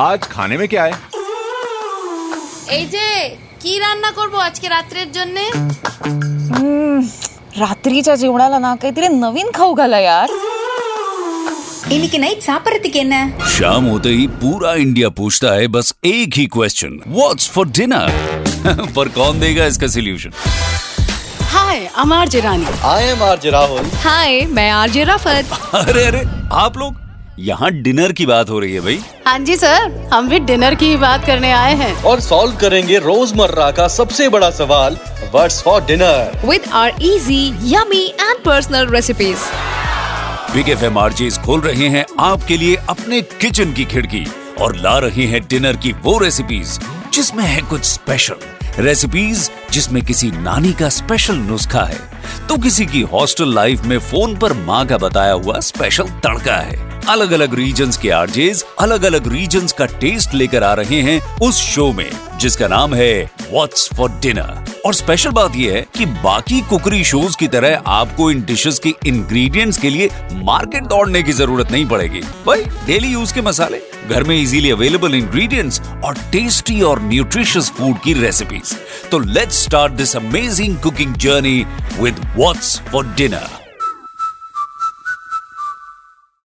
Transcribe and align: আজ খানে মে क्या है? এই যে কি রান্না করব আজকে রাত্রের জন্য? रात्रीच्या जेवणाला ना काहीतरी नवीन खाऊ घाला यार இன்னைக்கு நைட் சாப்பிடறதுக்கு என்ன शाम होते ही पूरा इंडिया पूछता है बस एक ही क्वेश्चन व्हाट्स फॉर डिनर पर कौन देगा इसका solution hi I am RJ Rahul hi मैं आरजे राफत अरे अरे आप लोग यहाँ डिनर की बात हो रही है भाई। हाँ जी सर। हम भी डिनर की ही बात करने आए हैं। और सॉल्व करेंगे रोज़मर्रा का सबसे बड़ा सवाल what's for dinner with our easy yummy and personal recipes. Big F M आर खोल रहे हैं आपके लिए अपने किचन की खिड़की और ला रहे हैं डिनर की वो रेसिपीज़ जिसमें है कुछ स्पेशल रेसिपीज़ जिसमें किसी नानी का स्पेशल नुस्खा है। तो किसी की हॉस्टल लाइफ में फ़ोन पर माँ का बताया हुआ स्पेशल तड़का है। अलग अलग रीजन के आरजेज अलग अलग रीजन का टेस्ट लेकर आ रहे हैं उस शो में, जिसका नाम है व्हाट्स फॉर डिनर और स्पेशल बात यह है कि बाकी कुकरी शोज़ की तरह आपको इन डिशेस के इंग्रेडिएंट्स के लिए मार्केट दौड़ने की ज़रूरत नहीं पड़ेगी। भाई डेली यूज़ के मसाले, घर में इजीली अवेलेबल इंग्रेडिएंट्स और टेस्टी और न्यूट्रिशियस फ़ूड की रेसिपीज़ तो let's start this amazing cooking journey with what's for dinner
আজ 0.00 0.20
খানে 0.34 0.56
মে 0.60 0.66
क्या 0.72 0.84
है? 0.84 0.92
এই 2.76 2.84
যে 2.94 3.06
কি 3.62 3.72
রান্না 3.84 4.10
করব 4.18 4.34
আজকে 4.48 4.66
রাত্রের 4.74 5.08
জন্য? 5.16 5.36
रात्रीच्या 7.60 8.14
जेवणाला 8.16 8.58
ना 8.60 8.70
काहीतरी 8.82 9.08
नवीन 9.16 9.48
खाऊ 9.54 9.72
घाला 9.74 9.98
यार 10.02 10.28
இன்னைக்கு 11.94 12.18
நைட் 12.18 12.42
சாப்பிடறதுக்கு 12.46 12.98
என்ன 13.04 13.16
शाम 13.54 13.84
होते 13.92 14.10
ही 14.10 14.24
पूरा 14.42 14.72
इंडिया 14.84 15.08
पूछता 15.18 15.48
है 15.54 15.64
बस 15.76 15.86
एक 16.06 16.30
ही 16.40 16.44
क्वेश्चन 16.56 16.92
व्हाट्स 17.16 17.48
फॉर 17.54 17.66
डिनर 17.78 18.08
पर 18.96 19.08
कौन 19.16 19.40
देगा 19.40 19.66
इसका 19.72 19.88
solution 19.96 20.32
hi 21.54 21.78
I 21.96 23.04
am 23.06 23.22
RJ 23.24 23.50
Rahul 23.50 23.84
hi 24.04 24.40
मैं 24.50 24.70
आरजे 24.72 25.04
राफत 25.04 25.58
अरे 25.82 26.04
अरे 26.06 26.22
आप 26.60 26.78
लोग 26.78 27.09
यहाँ 27.38 27.70
डिनर 27.72 28.12
की 28.12 28.26
बात 28.26 28.50
हो 28.50 28.58
रही 28.58 28.74
है 28.74 28.80
भाई। 28.80 28.98
हाँ 29.26 29.38
जी 29.38 29.56
सर। 29.56 30.08
हम 30.12 30.28
भी 30.28 30.38
डिनर 30.38 30.74
की 30.74 30.86
ही 30.86 30.96
बात 30.96 31.24
करने 31.26 31.52
आए 31.52 31.74
हैं। 31.74 32.02
और 32.02 32.20
सॉल्व 32.20 32.56
करेंगे 32.56 32.98
रोज़मर्रा 32.98 33.70
का 33.70 33.88
सबसे 33.88 34.28
बड़ा 34.28 34.50
सवाल 34.50 34.96
what's 35.34 35.62
for 35.62 35.84
dinner 35.84 36.40
with 36.46 36.68
our 36.72 37.02
easy 37.02 37.52
yummy 37.72 38.04
and 38.24 38.44
personal 38.48 38.92
recipes. 38.94 39.46
Big 40.54 40.68
F 40.68 40.84
M 40.84 40.98
आर 40.98 41.12
खोल 41.46 41.60
रहे 41.60 41.88
हैं 41.88 42.04
आपके 42.20 42.56
लिए 42.56 42.76
अपने 42.88 43.20
किचन 43.22 43.72
की 43.72 43.84
खिड़की 43.84 44.26
और 44.60 44.76
ला 44.76 44.98
रहे 44.98 45.26
हैं 45.26 45.40
डिनर 45.48 45.76
की 45.76 45.92
वो 45.92 46.18
रेसिपीज़ 46.18 46.78
जिसमें 47.12 47.44
है 47.44 47.60
कुछ 47.62 47.84
स्पेशल 47.84 48.36
रेसिपीज़ 48.78 49.48
जिसमें 49.72 50.02
किसी 50.04 50.30
नानी 50.30 50.72
का 50.72 50.88
स्पेशल 50.88 51.34
नुस्खा 51.34 51.84
है। 51.84 51.98
तो 52.48 52.56
किसी 52.56 52.86
की 52.86 53.00
हॉस्टल 53.02 53.54
लाइफ 53.54 53.82
में 53.82 53.98
फ़ोन 54.00 54.36
पर 54.36 54.52
माँ 54.52 54.86
का 54.86 54.98
बताया 54.98 55.32
हुआ 55.32 55.60
स्पेशल 55.60 56.08
तड़का 56.24 56.56
है। 56.56 56.89
अलग 57.08 57.32
अलग 57.32 57.54
रीजन 57.54 57.90
के 58.02 58.10
आरजेज 58.10 58.64
अलग 58.80 59.02
अलग 59.04 59.26
रीजन 59.32 59.66
का 59.78 59.86
टेस्ट 60.00 60.34
लेकर 60.34 60.62
आ 60.62 60.72
रहे 60.74 61.00
हैं 61.02 61.20
उस 61.38 61.60
शो 61.64 61.92
में, 61.92 62.10
जिसका 62.40 62.68
नाम 62.68 62.94
है 62.94 63.30
व्हाट्स 63.42 63.88
फॉर 63.96 64.10
डिनर 64.22 64.64
और 64.86 64.94
स्पेशल 64.94 65.30
बात 65.30 65.56
यह 65.56 65.72
है 65.72 65.84
कि 65.96 66.06
बाकी 66.06 66.60
कुकरी 66.60 67.02
शोज़ 67.04 67.36
की 67.36 67.48
तरह 67.48 67.82
आपको 67.88 68.30
इन 68.30 68.42
डिशेस 68.42 68.78
के 68.78 68.94
इंग्रेडिएंट्स 69.06 69.78
के 69.78 69.90
लिए 69.90 70.10
मार्केट 70.44 70.84
दौड़ने 70.84 71.22
की 71.22 71.32
ज़रूरत 71.32 71.72
नहीं 71.72 71.86
पड़ेगी। 71.86 72.20
भाई 72.46 72.64
डेली 72.86 73.08
यूज़ 73.08 73.34
के 73.34 73.42
मसाले, 73.42 73.80
घर 74.08 74.24
में 74.24 74.36
इजीली 74.36 74.70
अवेलेबल 74.70 75.14
इंग्रेडिएंट्स 75.14 75.80
और 76.04 76.14
टेस्टी 76.32 76.80
और 76.82 77.02
न्यूट्रिशियस 77.02 77.70
फ़ूड 77.78 77.98
की 78.04 78.12
रेसिपीज़ 78.20 78.74
तो 79.10 79.18
let's 79.18 79.64
start 79.64 79.92
this 79.92 80.16
amazing 80.16 80.76
cooking 80.78 81.14
journey 81.16 81.64
with 82.00 82.20
what's 82.36 82.78
for 82.92 83.06
dinner 83.16 83.69